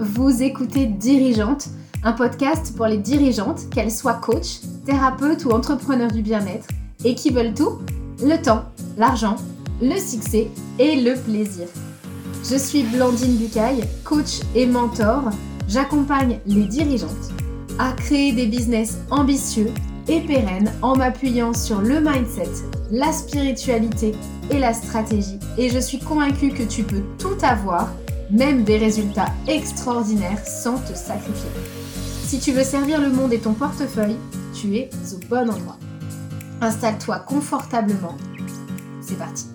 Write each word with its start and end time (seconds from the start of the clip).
vous 0.00 0.42
écoutez 0.42 0.86
Dirigeante, 0.86 1.68
un 2.04 2.12
podcast 2.12 2.74
pour 2.76 2.86
les 2.86 2.98
dirigeantes, 2.98 3.68
qu'elles 3.70 3.90
soient 3.90 4.14
coach, 4.14 4.60
thérapeutes 4.86 5.44
ou 5.44 5.50
entrepreneurs 5.50 6.12
du 6.12 6.22
bien-être, 6.22 6.68
et 7.04 7.14
qui 7.14 7.30
veulent 7.30 7.54
tout 7.54 7.78
le 8.22 8.40
temps, 8.40 8.64
l'argent, 8.96 9.36
le 9.82 9.98
succès 9.98 10.48
et 10.78 10.96
le 10.96 11.14
plaisir. 11.14 11.66
Je 12.44 12.56
suis 12.56 12.82
Blandine 12.84 13.36
Bucaille, 13.36 13.84
coach 14.04 14.40
et 14.54 14.66
mentor. 14.66 15.30
J'accompagne 15.68 16.38
les 16.46 16.64
dirigeantes 16.64 17.32
à 17.78 17.92
créer 17.92 18.32
des 18.32 18.46
business 18.46 18.98
ambitieux 19.10 19.72
et 20.08 20.20
pérennes 20.20 20.72
en 20.82 20.96
m'appuyant 20.96 21.54
sur 21.54 21.80
le 21.80 22.00
mindset, 22.00 22.50
la 22.90 23.12
spiritualité 23.12 24.12
et 24.50 24.58
la 24.58 24.74
stratégie. 24.74 25.38
Et 25.58 25.68
je 25.68 25.78
suis 25.78 25.98
convaincue 25.98 26.50
que 26.50 26.62
tu 26.62 26.82
peux 26.82 27.02
tout 27.18 27.36
avoir 27.42 27.90
même 28.30 28.64
des 28.64 28.78
résultats 28.78 29.32
extraordinaires 29.48 30.46
sans 30.46 30.78
te 30.78 30.94
sacrifier. 30.94 31.50
Si 32.24 32.38
tu 32.38 32.52
veux 32.52 32.64
servir 32.64 33.00
le 33.00 33.10
monde 33.10 33.32
et 33.32 33.40
ton 33.40 33.54
portefeuille, 33.54 34.16
tu 34.54 34.76
es 34.76 34.88
au 35.14 35.18
bon 35.28 35.50
endroit. 35.50 35.78
Installe-toi 36.60 37.20
confortablement. 37.20 38.16
C'est 39.00 39.18
parti. 39.18 39.46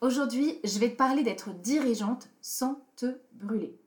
Aujourd'hui, 0.00 0.58
je 0.64 0.78
vais 0.78 0.90
te 0.90 0.96
parler 0.96 1.22
d'être 1.22 1.50
dirigeante 1.62 2.28
sans 2.40 2.80
te 2.96 3.20
brûler. 3.34 3.81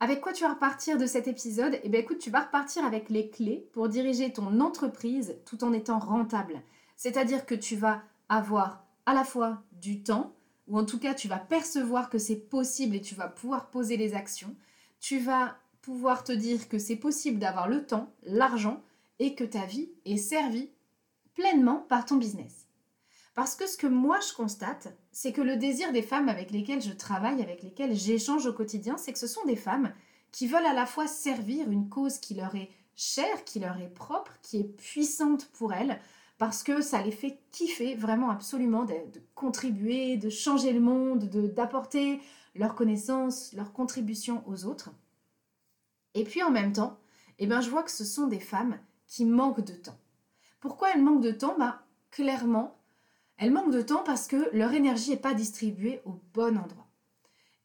Avec 0.00 0.20
quoi 0.20 0.32
tu 0.32 0.42
vas 0.42 0.54
repartir 0.54 0.98
de 0.98 1.06
cet 1.06 1.28
épisode? 1.28 1.78
Eh 1.82 1.88
bien 1.88 2.00
écoute, 2.00 2.18
tu 2.18 2.30
vas 2.30 2.42
repartir 2.42 2.84
avec 2.84 3.08
les 3.10 3.30
clés 3.30 3.68
pour 3.72 3.88
diriger 3.88 4.32
ton 4.32 4.60
entreprise 4.60 5.36
tout 5.46 5.62
en 5.64 5.72
étant 5.72 5.98
rentable. 5.98 6.62
C'est-à-dire 6.96 7.46
que 7.46 7.54
tu 7.54 7.76
vas 7.76 8.02
avoir 8.28 8.84
à 9.06 9.14
la 9.14 9.24
fois 9.24 9.62
du 9.72 10.02
temps, 10.02 10.34
ou 10.66 10.78
en 10.78 10.84
tout 10.84 10.98
cas 10.98 11.14
tu 11.14 11.28
vas 11.28 11.38
percevoir 11.38 12.10
que 12.10 12.18
c'est 12.18 12.36
possible 12.36 12.96
et 12.96 13.00
tu 13.00 13.14
vas 13.14 13.28
pouvoir 13.28 13.70
poser 13.70 13.96
les 13.96 14.14
actions. 14.14 14.54
Tu 15.00 15.18
vas 15.18 15.56
pouvoir 15.80 16.24
te 16.24 16.32
dire 16.32 16.68
que 16.68 16.78
c'est 16.78 16.96
possible 16.96 17.38
d'avoir 17.38 17.68
le 17.68 17.86
temps, 17.86 18.12
l'argent 18.24 18.82
et 19.18 19.34
que 19.34 19.44
ta 19.44 19.64
vie 19.64 19.90
est 20.04 20.16
servie 20.16 20.70
pleinement 21.34 21.84
par 21.88 22.04
ton 22.04 22.16
business. 22.16 22.63
Parce 23.34 23.56
que 23.56 23.66
ce 23.66 23.76
que 23.76 23.88
moi 23.88 24.20
je 24.20 24.32
constate, 24.32 24.96
c'est 25.10 25.32
que 25.32 25.40
le 25.40 25.56
désir 25.56 25.92
des 25.92 26.02
femmes 26.02 26.28
avec 26.28 26.52
lesquelles 26.52 26.82
je 26.82 26.92
travaille, 26.92 27.42
avec 27.42 27.62
lesquelles 27.62 27.94
j'échange 27.94 28.46
au 28.46 28.52
quotidien, 28.52 28.96
c'est 28.96 29.12
que 29.12 29.18
ce 29.18 29.26
sont 29.26 29.44
des 29.44 29.56
femmes 29.56 29.92
qui 30.30 30.46
veulent 30.46 30.66
à 30.66 30.72
la 30.72 30.86
fois 30.86 31.08
servir 31.08 31.70
une 31.70 31.88
cause 31.88 32.18
qui 32.18 32.34
leur 32.34 32.54
est 32.54 32.70
chère, 32.94 33.44
qui 33.44 33.58
leur 33.58 33.78
est 33.80 33.92
propre, 33.92 34.32
qui 34.42 34.58
est 34.58 34.76
puissante 34.76 35.46
pour 35.46 35.72
elles, 35.72 36.00
parce 36.38 36.62
que 36.62 36.80
ça 36.80 37.02
les 37.02 37.10
fait 37.10 37.40
kiffer 37.50 37.96
vraiment 37.96 38.30
absolument 38.30 38.84
de, 38.84 38.94
contribuer, 39.34 40.16
de 40.16 40.30
changer 40.30 40.72
le 40.72 40.80
monde, 40.80 41.24
d'apporter 41.24 42.20
leur 42.54 42.76
connaissance, 42.76 43.52
leur 43.52 43.72
contribution 43.72 44.44
aux 44.46 44.64
autres. 44.64 44.90
Et 46.14 46.22
puis 46.22 46.42
en 46.44 46.52
même 46.52 46.72
temps, 46.72 46.98
eh 47.40 47.48
ben, 47.48 47.60
je 47.60 47.70
vois 47.70 47.82
que 47.82 47.90
ce 47.90 48.04
sont 48.04 48.28
des 48.28 48.38
femmes 48.40 48.78
qui 49.08 49.24
manquent 49.24 49.64
de 49.64 49.74
temps. 49.74 49.98
Pourquoi 50.60 50.90
elles 50.94 51.02
manquent 51.02 51.22
de 51.22 51.32
temps? 51.32 51.56
Bah, 51.58 51.80
Clairement, 52.10 52.78
elles 53.36 53.52
manquent 53.52 53.72
de 53.72 53.82
temps 53.82 54.02
parce 54.04 54.26
que 54.26 54.48
leur 54.52 54.72
énergie 54.72 55.10
n'est 55.10 55.16
pas 55.16 55.34
distribuée 55.34 56.00
au 56.04 56.20
bon 56.32 56.56
endroit. 56.56 56.86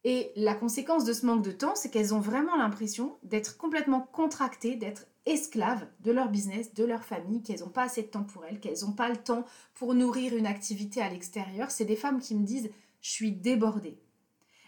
Et 0.04 0.32
la 0.34 0.54
conséquence 0.54 1.04
de 1.04 1.12
ce 1.12 1.26
manque 1.26 1.42
de 1.42 1.52
temps, 1.52 1.74
c'est 1.74 1.90
qu'elles 1.90 2.14
ont 2.14 2.20
vraiment 2.20 2.56
l'impression 2.56 3.18
d'être 3.22 3.58
complètement 3.58 4.00
contractées, 4.00 4.76
d'être 4.76 5.06
esclaves 5.26 5.86
de 6.00 6.10
leur 6.10 6.30
business, 6.30 6.72
de 6.72 6.84
leur 6.84 7.04
famille, 7.04 7.42
qu'elles 7.42 7.60
n'ont 7.60 7.68
pas 7.68 7.84
assez 7.84 8.02
de 8.02 8.08
temps 8.08 8.24
pour 8.24 8.44
elles, 8.46 8.60
qu'elles 8.60 8.80
n'ont 8.82 8.92
pas 8.92 9.10
le 9.10 9.18
temps 9.18 9.44
pour 9.74 9.94
nourrir 9.94 10.34
une 10.34 10.46
activité 10.46 11.02
à 11.02 11.10
l'extérieur. 11.10 11.70
C'est 11.70 11.84
des 11.84 11.96
femmes 11.96 12.20
qui 12.20 12.34
me 12.34 12.44
disent 12.44 12.70
je 13.02 13.10
suis 13.10 13.32
débordée. 13.32 13.98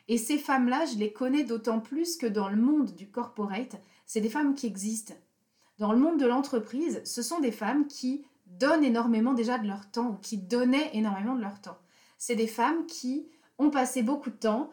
Et 0.08 0.18
ces 0.18 0.36
femmes-là, 0.36 0.84
je 0.86 0.98
les 0.98 1.12
connais 1.12 1.44
d'autant 1.44 1.80
plus 1.80 2.16
que 2.16 2.26
dans 2.26 2.48
le 2.48 2.56
monde 2.56 2.94
du 2.94 3.10
corporate, 3.10 3.80
c'est 4.04 4.20
des 4.20 4.28
femmes 4.28 4.54
qui 4.54 4.66
existent. 4.66 5.14
Dans 5.78 5.92
le 5.92 5.98
monde 5.98 6.20
de 6.20 6.26
l'entreprise, 6.26 7.00
ce 7.04 7.22
sont 7.22 7.40
des 7.40 7.52
femmes 7.52 7.86
qui 7.86 8.24
donnent 8.58 8.84
énormément 8.84 9.34
déjà 9.34 9.58
de 9.58 9.66
leur 9.66 9.90
temps 9.90 10.10
ou 10.10 10.14
qui 10.14 10.38
donnaient 10.38 10.90
énormément 10.94 11.34
de 11.34 11.42
leur 11.42 11.60
temps. 11.60 11.78
C'est 12.18 12.36
des 12.36 12.46
femmes 12.46 12.86
qui 12.86 13.28
ont 13.58 13.70
passé 13.70 14.02
beaucoup 14.02 14.30
de 14.30 14.36
temps 14.36 14.70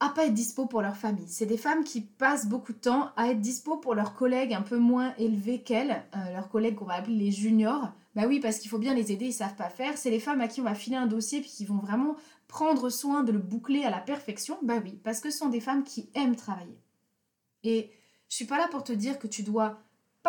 à 0.00 0.10
pas 0.10 0.26
être 0.26 0.34
dispo 0.34 0.66
pour 0.66 0.82
leur 0.82 0.96
famille. 0.96 1.28
C'est 1.28 1.46
des 1.46 1.56
femmes 1.56 1.84
qui 1.84 2.00
passent 2.00 2.46
beaucoup 2.46 2.72
de 2.72 2.78
temps 2.78 3.12
à 3.16 3.28
être 3.28 3.40
dispo 3.40 3.76
pour 3.76 3.94
leurs 3.94 4.14
collègues 4.14 4.52
un 4.52 4.62
peu 4.62 4.76
moins 4.76 5.14
élevés 5.16 5.62
qu'elles, 5.62 6.04
euh, 6.14 6.32
leurs 6.32 6.48
collègues 6.48 6.74
qu'on 6.74 6.84
va 6.84 6.94
appeler 6.94 7.16
les 7.16 7.30
juniors. 7.30 7.92
Bah 8.14 8.24
oui, 8.26 8.40
parce 8.40 8.58
qu'il 8.58 8.70
faut 8.70 8.78
bien 8.78 8.94
les 8.94 9.12
aider, 9.12 9.26
ils 9.26 9.32
savent 9.32 9.56
pas 9.56 9.70
faire. 9.70 9.96
C'est 9.96 10.10
les 10.10 10.20
femmes 10.20 10.40
à 10.40 10.48
qui 10.48 10.60
on 10.60 10.64
va 10.64 10.74
filer 10.74 10.96
un 10.96 11.06
dossier 11.06 11.40
puis 11.40 11.50
qui 11.50 11.64
vont 11.64 11.78
vraiment 11.78 12.16
prendre 12.48 12.90
soin 12.90 13.22
de 13.22 13.32
le 13.32 13.38
boucler 13.38 13.84
à 13.84 13.90
la 13.90 14.00
perfection. 14.00 14.58
Bah 14.62 14.80
oui, 14.82 15.00
parce 15.02 15.20
que 15.20 15.30
ce 15.30 15.38
sont 15.38 15.48
des 15.48 15.60
femmes 15.60 15.84
qui 15.84 16.10
aiment 16.14 16.36
travailler. 16.36 16.78
Et 17.62 17.90
je 18.28 18.36
suis 18.36 18.44
pas 18.44 18.58
là 18.58 18.68
pour 18.68 18.84
te 18.84 18.92
dire 18.92 19.18
que 19.18 19.26
tu 19.26 19.42
dois 19.42 19.78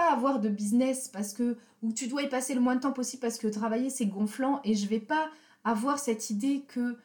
avoir 0.04 0.40
de 0.40 0.50
business 0.50 1.08
parce 1.08 1.34
que 1.34 1.58
ou 1.82 1.94
tu 1.94 2.08
dois 2.08 2.24
y 2.24 2.30
passer 2.30 2.54
le 2.54 2.62
moins 2.62 2.76
de 2.76 2.82
temps 2.82 2.92
possible 2.92 3.22
parce 3.22 3.38
que 3.38 3.48
travailler 3.48 3.90
c'est 3.90 4.06
gonflant 4.06 4.62
et 4.64 4.76
je 4.76 4.88
vais 4.88 5.00
pas 5.00 5.30
avoir 5.64 6.00
cette 6.00 6.30
idée 6.30 6.64
que 6.68 6.98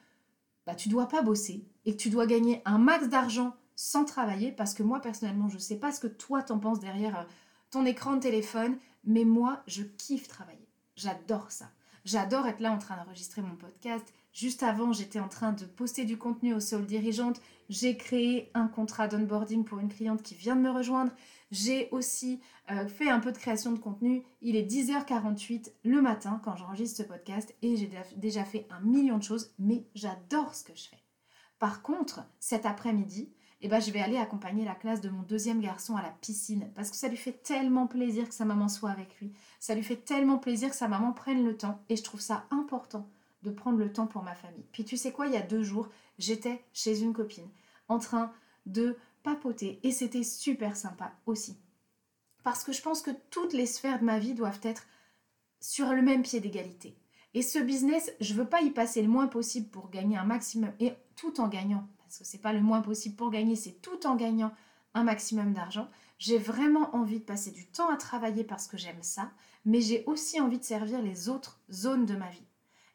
bah, 0.67 0.75
tu 0.75 0.89
dois 0.89 1.09
pas 1.09 1.23
bosser 1.23 1.65
et 1.85 1.93
que 1.93 2.01
tu 2.01 2.11
dois 2.11 2.27
gagner 2.27 2.63
un 2.65 2.79
max 2.79 3.09
d'argent 3.09 3.55
sans 3.77 4.05
travailler 4.05 4.53
parce 4.53 4.75
que 4.75 4.83
moi 4.83 5.01
personnellement 5.01 5.49
je 5.49 5.59
sais 5.59 5.77
pas 5.77 5.93
ce 5.93 6.01
que 6.01 6.07
toi 6.07 6.43
t'en 6.43 6.59
penses 6.59 6.81
derrière 6.81 7.21
euh, 7.21 7.25
ton 7.71 7.87
écran 7.87 8.17
de 8.17 8.21
téléphone 8.21 8.77
mais 9.05 9.25
moi 9.25 9.63
je 9.67 9.83
kiffe 9.83 10.29
travailler. 10.29 10.69
J'adore 10.97 11.51
ça 11.51 11.71
j'adore 12.11 12.47
être 12.47 12.61
là 12.61 12.73
en 12.73 12.79
train 12.79 12.97
d'enregistrer 12.97 13.43
mon 13.43 13.57
podcast 13.57 14.13
juste 14.33 14.63
avant 14.63 14.93
j'étais 14.93 15.21
en 15.21 15.29
train 15.29 15.53
de 15.53 15.65
poster 15.65 16.05
du 16.05 16.19
contenu 16.19 16.55
au 16.55 16.61
Soul 16.61 16.85
Dirigeante 16.87 17.41
j'ai 17.69 17.97
créé 17.97 18.51
un 18.55 18.67
contrat 18.67 19.07
d'onboarding 19.07 19.65
pour 19.65 19.79
une 19.79 19.89
cliente 19.89 20.23
qui 20.23 20.35
vient 20.35 20.57
de 20.57 20.61
me 20.61 20.71
rejoindre 20.71 21.13
j'ai 21.51 21.89
aussi 21.91 22.41
euh, 22.71 22.87
fait 22.87 23.09
un 23.09 23.19
peu 23.19 23.33
de 23.33 23.39
création 23.39 23.73
de 23.73 23.79
contenu. 23.79 24.23
Il 24.41 24.55
est 24.55 24.71
10h48 24.71 25.73
le 25.83 26.01
matin 26.01 26.41
quand 26.45 26.57
j'enregistre 26.57 26.99
ce 26.99 27.03
podcast 27.03 27.55
et 27.63 27.77
j'ai 27.77 27.91
déjà 28.17 28.45
fait 28.45 28.69
un 28.71 28.81
million 28.81 29.19
de 29.19 29.23
choses, 29.25 29.53
mais 29.59 29.85
j'adore 29.95 30.55
ce 30.55 30.63
que 30.63 30.75
je 30.77 30.89
fais. 30.89 31.03
Par 31.59 31.83
contre, 31.83 32.21
cet 32.39 32.67
après-midi, 32.67 33.33
eh 33.63 33.69
ben, 33.69 33.81
je 33.81 33.91
vais 33.91 34.01
aller 34.01 34.17
accompagner 34.17 34.65
la 34.65 34.75
classe 34.75 35.01
de 35.01 35.11
mon 35.11 35.23
deuxième 35.23 35.61
garçon 35.61 35.97
à 35.97 36.03
la 36.03 36.11
piscine 36.11 36.71
parce 36.75 36.91
que 36.91 36.97
ça 36.97 37.09
lui 37.09 37.17
fait 37.17 37.43
tellement 37.43 37.87
plaisir 37.87 38.29
que 38.29 38.35
sa 38.35 38.47
maman 38.47 38.69
soit 38.69 38.91
avec 38.91 39.21
lui. 39.21 39.33
Ça 39.59 39.75
lui 39.75 39.83
fait 39.83 39.97
tellement 39.97 40.39
plaisir 40.39 40.71
que 40.71 40.77
sa 40.77 40.89
maman 40.89 41.13
prenne 41.13 41.45
le 41.45 41.57
temps 41.57 41.83
et 41.89 41.97
je 41.97 42.03
trouve 42.03 42.21
ça 42.21 42.47
important 42.51 43.07
de 43.43 43.51
prendre 43.51 43.79
le 43.79 43.93
temps 43.93 44.07
pour 44.07 44.23
ma 44.23 44.35
famille. 44.35 44.65
Puis 44.73 44.85
tu 44.85 44.97
sais 44.97 45.13
quoi, 45.13 45.27
il 45.27 45.35
y 45.35 45.37
a 45.37 45.43
deux 45.43 45.63
jours, 45.63 45.89
j'étais 46.19 46.65
chez 46.73 47.01
une 47.03 47.13
copine 47.13 47.49
en 47.89 47.99
train 47.99 48.33
de 48.67 48.97
papoter 49.23 49.79
et 49.83 49.91
c'était 49.91 50.23
super 50.23 50.77
sympa 50.77 51.13
aussi. 51.27 51.59
Parce 52.43 52.65
que 52.65 52.73
je 52.73 52.81
pense 52.81 53.03
que 53.03 53.11
toutes 53.31 53.53
les 53.53 53.67
sphères 53.67 54.01
de 54.01 54.05
ma 54.05 54.19
vie 54.19 54.35
doivent 54.35 54.61
être 54.63 54.87
sur 55.61 55.93
le 55.93 56.01
même 56.01 56.23
pied 56.23 56.41
d'égalité. 56.41 56.97
Et 57.35 57.43
ce 57.43 57.59
business, 57.59 58.11
je 58.21 58.35
veux 58.35 58.49
pas 58.49 58.63
y 58.63 58.71
passer 58.71 59.03
le 59.03 59.09
moins 59.09 59.29
possible 59.29 59.69
pour 59.69 59.91
gagner 59.91 60.17
un 60.17 60.25
maximum 60.25 60.73
et 60.81 60.95
tout 61.15 61.41
en 61.41 61.49
gagnant 61.49 61.87
parce 62.11 62.19
que 62.19 62.25
c'est 62.25 62.39
pas 62.39 62.53
le 62.53 62.61
moins 62.61 62.81
possible 62.81 63.15
pour 63.15 63.31
gagner, 63.31 63.55
c'est 63.55 63.81
tout 63.83 64.05
en 64.05 64.17
gagnant 64.17 64.51
un 64.95 65.05
maximum 65.05 65.53
d'argent. 65.53 65.89
J'ai 66.19 66.39
vraiment 66.39 66.93
envie 66.97 67.21
de 67.21 67.25
passer 67.25 67.53
du 67.53 67.67
temps 67.67 67.89
à 67.89 67.97
travailler 67.97 68.43
parce 68.43 68.67
que 68.67 68.77
j'aime 68.77 69.01
ça, 69.01 69.31
mais 69.65 69.81
j'ai 69.81 70.03
aussi 70.07 70.41
envie 70.41 70.59
de 70.59 70.65
servir 70.65 71.01
les 71.03 71.29
autres 71.29 71.61
zones 71.71 72.07
de 72.07 72.17
ma 72.17 72.29
vie. 72.29 72.43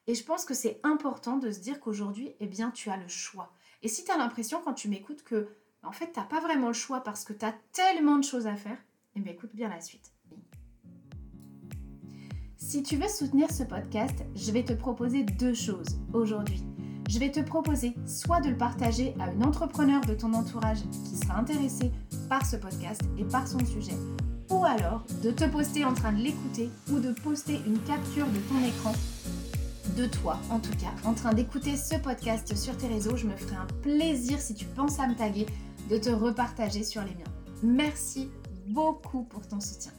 Et 0.07 0.15
je 0.15 0.23
pense 0.25 0.43
que 0.43 0.53
c'est 0.53 0.81
important 0.83 1.37
de 1.37 1.49
se 1.49 1.61
dire 1.61 1.79
qu'aujourd'hui, 1.79 2.33
eh 2.41 2.45
bien, 2.45 2.71
tu 2.71 2.89
as 2.89 2.97
le 2.97 3.07
choix. 3.07 3.53
Et 3.83 3.87
si 3.87 4.03
tu 4.03 4.11
as 4.11 4.17
l'impression 4.17 4.59
quand 4.61 4.73
tu 4.73 4.89
m'écoutes 4.89 5.23
que 5.23 5.47
en 5.81 5.93
fait, 5.93 6.11
tu 6.11 6.19
n'as 6.19 6.25
pas 6.25 6.41
vraiment 6.41 6.67
le 6.67 6.73
choix 6.73 6.99
parce 6.99 7.23
que 7.23 7.31
tu 7.31 7.45
as 7.45 7.55
tellement 7.71 8.17
de 8.17 8.23
choses 8.25 8.47
à 8.47 8.57
faire, 8.57 8.77
eh 9.15 9.21
bien 9.21 9.31
écoute 9.31 9.55
bien 9.55 9.69
la 9.69 9.79
suite. 9.79 10.11
Si 12.57 12.83
tu 12.83 12.97
veux 12.97 13.07
soutenir 13.07 13.49
ce 13.49 13.63
podcast, 13.63 14.25
je 14.35 14.51
vais 14.51 14.65
te 14.65 14.73
proposer 14.73 15.23
deux 15.23 15.53
choses 15.53 16.01
aujourd'hui. 16.11 16.65
Je 17.07 17.19
vais 17.19 17.31
te 17.31 17.39
proposer 17.39 17.93
soit 18.07 18.41
de 18.41 18.49
le 18.49 18.57
partager 18.57 19.13
à 19.19 19.31
une 19.31 19.43
entrepreneur 19.43 20.01
de 20.01 20.13
ton 20.13 20.33
entourage 20.33 20.79
qui 20.91 21.15
sera 21.15 21.37
intéressée 21.37 21.91
par 22.29 22.45
ce 22.45 22.55
podcast 22.55 23.01
et 23.17 23.23
par 23.23 23.47
son 23.47 23.59
sujet, 23.59 23.95
ou 24.49 24.65
alors 24.65 25.05
de 25.23 25.31
te 25.31 25.43
poster 25.45 25.85
en 25.85 25.93
train 25.93 26.13
de 26.13 26.21
l'écouter 26.21 26.69
ou 26.91 26.99
de 26.99 27.11
poster 27.11 27.59
une 27.67 27.79
capture 27.79 28.25
de 28.25 28.39
ton 28.49 28.63
écran 28.65 28.93
de 29.95 30.07
toi, 30.07 30.39
en 30.49 30.59
tout 30.59 30.75
cas, 30.77 30.93
en 31.07 31.13
train 31.13 31.33
d'écouter 31.33 31.77
ce 31.77 31.95
podcast 31.95 32.55
sur 32.55 32.75
tes 32.75 32.87
réseaux. 32.87 33.15
Je 33.15 33.27
me 33.27 33.35
ferai 33.35 33.55
un 33.55 33.67
plaisir 33.81 34.39
si 34.39 34.55
tu 34.55 34.65
penses 34.65 34.99
à 34.99 35.07
me 35.07 35.15
taguer 35.15 35.45
de 35.89 35.97
te 35.97 36.09
repartager 36.09 36.83
sur 36.83 37.01
les 37.03 37.15
miens. 37.15 37.31
Merci 37.63 38.29
beaucoup 38.67 39.23
pour 39.23 39.47
ton 39.47 39.59
soutien. 39.59 39.91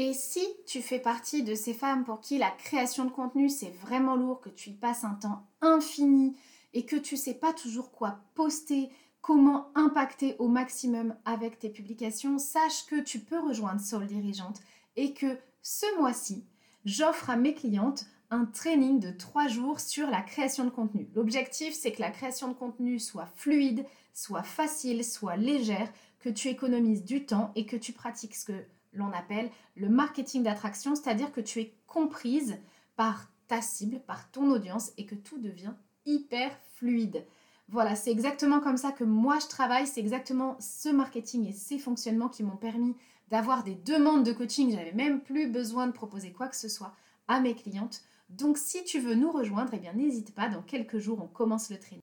Et 0.00 0.12
si 0.12 0.46
tu 0.64 0.80
fais 0.80 1.00
partie 1.00 1.42
de 1.42 1.56
ces 1.56 1.74
femmes 1.74 2.04
pour 2.04 2.20
qui 2.20 2.38
la 2.38 2.52
création 2.52 3.04
de 3.04 3.10
contenu 3.10 3.48
c'est 3.48 3.74
vraiment 3.82 4.14
lourd, 4.14 4.40
que 4.40 4.48
tu 4.48 4.70
y 4.70 4.72
passes 4.72 5.02
un 5.02 5.14
temps 5.14 5.44
infini 5.60 6.36
et 6.72 6.86
que 6.86 6.94
tu 6.94 7.16
sais 7.16 7.34
pas 7.34 7.52
toujours 7.52 7.90
quoi 7.90 8.20
poster, 8.36 8.90
comment 9.22 9.72
impacter 9.74 10.36
au 10.38 10.46
maximum 10.46 11.16
avec 11.24 11.58
tes 11.58 11.68
publications, 11.68 12.38
sache 12.38 12.86
que 12.86 13.00
tu 13.00 13.18
peux 13.18 13.40
rejoindre 13.40 13.80
Soul 13.80 14.06
Dirigeante 14.06 14.60
et 14.94 15.14
que 15.14 15.36
ce 15.62 15.98
mois-ci, 15.98 16.44
j'offre 16.84 17.28
à 17.30 17.34
mes 17.34 17.54
clientes 17.54 18.06
un 18.30 18.44
training 18.44 19.00
de 19.00 19.10
trois 19.10 19.48
jours 19.48 19.80
sur 19.80 20.08
la 20.08 20.22
création 20.22 20.64
de 20.64 20.70
contenu. 20.70 21.08
L'objectif, 21.16 21.74
c'est 21.74 21.90
que 21.90 22.02
la 22.02 22.12
création 22.12 22.46
de 22.46 22.54
contenu 22.54 23.00
soit 23.00 23.26
fluide, 23.34 23.84
soit 24.14 24.44
facile, 24.44 25.04
soit 25.04 25.36
légère, 25.36 25.92
que 26.20 26.28
tu 26.28 26.46
économises 26.46 27.04
du 27.04 27.26
temps 27.26 27.50
et 27.56 27.66
que 27.66 27.76
tu 27.76 27.92
pratiques 27.92 28.36
ce 28.36 28.44
que 28.44 28.64
l'on 28.92 29.12
appelle 29.12 29.50
le 29.76 29.88
marketing 29.88 30.42
d'attraction, 30.42 30.94
c'est-à-dire 30.94 31.32
que 31.32 31.40
tu 31.40 31.60
es 31.60 31.74
comprise 31.86 32.58
par 32.96 33.30
ta 33.46 33.62
cible, 33.62 34.00
par 34.00 34.30
ton 34.30 34.50
audience 34.50 34.92
et 34.96 35.06
que 35.06 35.14
tout 35.14 35.38
devient 35.38 35.74
hyper 36.06 36.50
fluide. 36.74 37.24
Voilà, 37.68 37.96
c'est 37.96 38.10
exactement 38.10 38.60
comme 38.60 38.78
ça 38.78 38.92
que 38.92 39.04
moi 39.04 39.38
je 39.40 39.46
travaille, 39.46 39.86
c'est 39.86 40.00
exactement 40.00 40.56
ce 40.58 40.88
marketing 40.88 41.46
et 41.46 41.52
ces 41.52 41.78
fonctionnements 41.78 42.28
qui 42.28 42.42
m'ont 42.42 42.56
permis 42.56 42.96
d'avoir 43.28 43.62
des 43.62 43.74
demandes 43.74 44.24
de 44.24 44.32
coaching, 44.32 44.72
j'avais 44.72 44.92
même 44.92 45.20
plus 45.20 45.48
besoin 45.48 45.86
de 45.86 45.92
proposer 45.92 46.32
quoi 46.32 46.48
que 46.48 46.56
ce 46.56 46.68
soit 46.68 46.94
à 47.26 47.40
mes 47.40 47.54
clientes. 47.54 48.02
Donc 48.30 48.56
si 48.56 48.84
tu 48.84 49.00
veux 49.00 49.14
nous 49.14 49.30
rejoindre, 49.30 49.72
eh 49.74 49.78
bien 49.78 49.92
n'hésite 49.92 50.34
pas, 50.34 50.48
dans 50.48 50.62
quelques 50.62 50.98
jours 50.98 51.20
on 51.22 51.26
commence 51.26 51.70
le 51.70 51.78
training. 51.78 52.02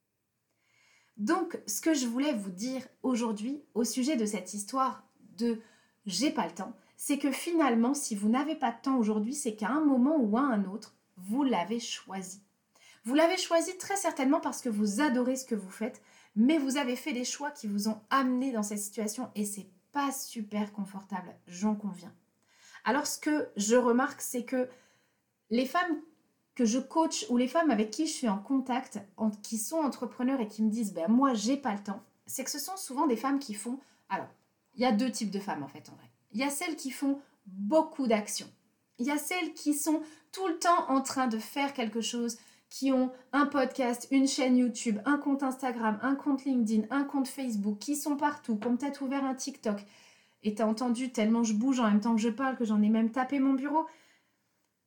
Donc 1.18 1.60
ce 1.66 1.82
que 1.82 1.94
je 1.94 2.08
voulais 2.08 2.34
vous 2.34 2.52
dire 2.52 2.86
aujourd'hui 3.02 3.64
au 3.74 3.84
sujet 3.84 4.18
de 4.18 4.26
cette 4.26 4.54
histoire 4.54 5.04
de 5.38 5.60
j'ai 6.06 6.32
pas 6.32 6.46
le 6.46 6.54
temps, 6.54 6.74
c'est 6.98 7.18
que 7.18 7.32
finalement 7.32 7.94
si 7.94 8.16
vous 8.16 8.30
n'avez 8.30 8.56
pas 8.56 8.72
de 8.72 8.82
temps 8.82 8.98
aujourd'hui, 8.98 9.34
c'est 9.34 9.56
qu'à 9.56 9.70
un 9.70 9.82
moment 9.82 10.18
ou 10.18 10.38
à 10.38 10.42
un 10.42 10.66
autre, 10.66 10.96
vous 11.18 11.44
l'avez 11.44 11.80
choisi. 11.80 12.42
Vous 13.04 13.14
l'avez 13.14 13.38
choisi 13.38 13.78
très 13.78 13.96
certainement 13.96 14.40
parce 14.40 14.62
que 14.62 14.70
vous 14.70 15.02
adorez 15.02 15.36
ce 15.36 15.46
que 15.46 15.56
vous 15.56 15.70
faites, 15.70 16.02
mais 16.36 16.58
vous 16.58 16.78
avez 16.78 16.96
fait 16.96 17.14
des 17.14 17.26
choix 17.26 17.52
qui 17.52 17.68
vous 17.68 17.88
ont 17.88 18.02
amené 18.10 18.52
dans 18.52 18.64
cette 18.64 18.80
situation 18.80 19.30
et 19.36 19.46
c'est 19.46 19.68
pas 19.92 20.12
super 20.12 20.74
confortable, 20.74 21.36
j'en 21.48 21.76
conviens. 21.76 22.14
Alors 22.84 23.08
ce 23.08 23.20
que 23.20 23.48
je 23.56 23.76
remarque, 23.76 24.22
c'est 24.22 24.44
que 24.44 24.68
les 25.50 25.66
femmes 25.66 26.02
que 26.56 26.66
je 26.66 26.80
coach 26.80 27.26
ou 27.30 27.38
les 27.38 27.48
femmes 27.48 27.70
avec 27.70 27.92
qui 27.92 28.08
je 28.08 28.14
suis 28.14 28.30
en 28.30 28.38
contact, 28.38 29.00
qui 29.44 29.58
sont 29.58 29.78
entrepreneurs 29.78 30.40
et 30.40 30.48
qui 30.48 30.64
me 30.64 30.70
disent 30.70 30.94
ben 30.94 31.10
moi 31.10 31.34
j'ai 31.34 31.58
pas 31.58 31.74
le 31.74 31.84
temps, 31.84 32.02
c'est 32.26 32.44
que 32.44 32.52
ce 32.52 32.60
sont 32.60 32.78
souvent 32.78 33.08
des 33.08 33.18
femmes 33.18 33.40
qui 33.40 33.54
font. 33.54 33.80
Alors, 34.10 34.28
il 34.76 34.82
y 34.82 34.86
a 34.86 34.92
deux 34.92 35.12
types 35.12 35.32
de 35.32 35.40
femmes 35.40 35.64
en 35.64 35.68
fait 35.68 35.90
en 35.90 35.96
vrai. 35.96 36.10
Il 36.32 36.40
y 36.40 36.44
a 36.44 36.50
celles 36.50 36.76
qui 36.76 36.92
font 36.92 37.20
beaucoup 37.46 38.08
d'actions. 38.08 38.50
Il 38.98 39.06
y 39.06 39.12
a 39.12 39.18
celles 39.18 39.54
qui 39.54 39.74
sont 39.74 40.02
tout 40.32 40.48
le 40.48 40.58
temps 40.58 40.90
en 40.90 41.02
train 41.02 41.28
de 41.28 41.38
faire 41.38 41.74
quelque 41.74 42.02
chose, 42.02 42.38
qui 42.70 42.92
ont 42.92 43.12
un 43.32 43.46
podcast, 43.46 44.08
une 44.12 44.28
chaîne 44.28 44.58
YouTube, 44.58 45.00
un 45.06 45.18
compte 45.18 45.44
Instagram, 45.44 46.00
un 46.02 46.16
compte 46.16 46.46
LinkedIn, 46.46 46.88
un 46.90 47.04
compte 47.04 47.28
Facebook, 47.28 47.80
qui 47.80 47.96
sont 47.96 48.18
partout, 48.18 48.58
qui 48.58 48.68
ont 48.68 48.76
peut-être 48.76 49.02
ouvert 49.02 49.24
un 49.24 49.36
TikTok. 49.36 49.86
Et 50.44 50.56
t'as 50.56 50.66
entendu 50.66 51.12
tellement 51.12 51.44
je 51.44 51.54
bouge 51.54 51.80
en 51.80 51.90
même 51.90 52.02
temps 52.02 52.16
que 52.16 52.22
je 52.22 52.30
parle 52.30 52.58
que 52.58 52.66
j'en 52.66 52.82
ai 52.82 52.90
même 52.90 53.12
tapé 53.12 53.40
mon 53.40 53.54
bureau. 53.54 53.86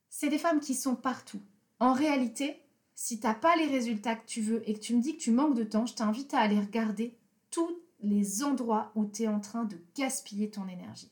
C'est 0.08 0.28
des 0.28 0.38
femmes 0.38 0.60
qui 0.60 0.74
sont 0.74 0.96
partout. 0.96 1.40
En 1.80 1.92
réalité, 1.92 2.60
si 2.94 3.20
t'as 3.20 3.34
pas 3.34 3.56
les 3.56 3.66
résultats 3.66 4.16
que 4.16 4.26
tu 4.26 4.40
veux 4.40 4.68
et 4.68 4.74
que 4.74 4.80
tu 4.80 4.94
me 4.94 5.00
dis 5.00 5.16
que 5.16 5.22
tu 5.22 5.30
manques 5.30 5.54
de 5.54 5.64
temps, 5.64 5.86
je 5.86 5.94
t'invite 5.94 6.34
à 6.34 6.40
aller 6.40 6.58
regarder 6.58 7.16
tous 7.50 7.74
les 8.00 8.42
endroits 8.44 8.92
où 8.94 9.06
tu 9.06 9.24
es 9.24 9.28
en 9.28 9.40
train 9.40 9.64
de 9.64 9.78
gaspiller 9.94 10.50
ton 10.50 10.68
énergie. 10.68 11.10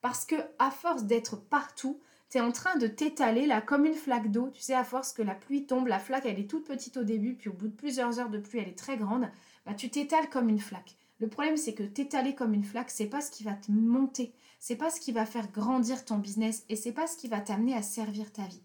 Parce 0.00 0.24
que 0.24 0.36
à 0.58 0.70
force 0.70 1.04
d'être 1.04 1.36
partout, 1.36 2.00
tu 2.30 2.38
es 2.38 2.40
en 2.40 2.52
train 2.52 2.76
de 2.76 2.86
t'étaler 2.86 3.46
là 3.46 3.60
comme 3.60 3.86
une 3.86 3.94
flaque 3.94 4.30
d'eau. 4.30 4.50
Tu 4.50 4.60
sais, 4.60 4.74
à 4.74 4.84
force 4.84 5.12
que 5.12 5.22
la 5.22 5.34
pluie 5.34 5.66
tombe, 5.66 5.86
la 5.86 5.98
flaque 5.98 6.26
elle 6.26 6.38
est 6.38 6.50
toute 6.50 6.66
petite 6.66 6.96
au 6.96 7.04
début, 7.04 7.34
puis 7.34 7.48
au 7.48 7.52
bout 7.52 7.68
de 7.68 7.74
plusieurs 7.74 8.18
heures 8.18 8.30
de 8.30 8.38
pluie, 8.38 8.58
elle 8.58 8.68
est 8.68 8.78
très 8.78 8.96
grande. 8.96 9.28
Bah, 9.64 9.74
tu 9.74 9.90
t'étales 9.90 10.30
comme 10.30 10.48
une 10.48 10.60
flaque. 10.60 10.96
Le 11.18 11.28
problème, 11.28 11.56
c'est 11.56 11.74
que 11.74 11.82
t'étaler 11.82 12.34
comme 12.34 12.52
une 12.52 12.64
flaque, 12.64 12.90
c'est 12.90 13.06
pas 13.06 13.20
ce 13.20 13.30
qui 13.30 13.42
va 13.42 13.54
te 13.54 13.72
monter, 13.72 14.34
c'est 14.60 14.76
pas 14.76 14.90
ce 14.90 15.00
qui 15.00 15.12
va 15.12 15.24
faire 15.24 15.50
grandir 15.50 16.04
ton 16.04 16.18
business 16.18 16.64
et 16.68 16.76
c'est 16.76 16.92
pas 16.92 17.06
ce 17.06 17.16
qui 17.16 17.28
va 17.28 17.40
t'amener 17.40 17.74
à 17.74 17.82
servir 17.82 18.32
ta 18.32 18.42
vie. 18.42 18.62